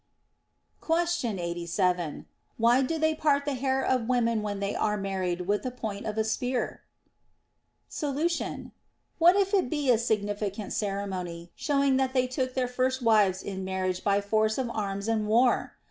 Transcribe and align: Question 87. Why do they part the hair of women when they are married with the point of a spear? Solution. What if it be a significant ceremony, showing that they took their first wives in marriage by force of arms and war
Question 0.79 1.37
87. 1.37 2.25
Why 2.57 2.81
do 2.81 2.97
they 2.97 3.13
part 3.13 3.45
the 3.45 3.53
hair 3.53 3.85
of 3.85 4.09
women 4.09 4.41
when 4.41 4.59
they 4.59 4.73
are 4.73 4.97
married 4.97 5.41
with 5.41 5.61
the 5.61 5.69
point 5.69 6.07
of 6.07 6.17
a 6.17 6.23
spear? 6.23 6.81
Solution. 7.87 8.71
What 9.19 9.35
if 9.35 9.53
it 9.53 9.69
be 9.69 9.91
a 9.91 9.99
significant 9.99 10.73
ceremony, 10.73 11.51
showing 11.55 11.97
that 11.97 12.13
they 12.13 12.25
took 12.25 12.55
their 12.55 12.67
first 12.67 13.03
wives 13.03 13.43
in 13.43 13.63
marriage 13.63 14.03
by 14.03 14.21
force 14.21 14.57
of 14.57 14.71
arms 14.71 15.07
and 15.07 15.27
war 15.27 15.77